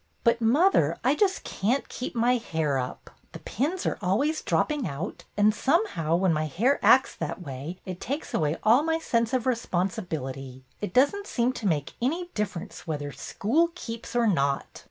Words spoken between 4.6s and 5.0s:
ping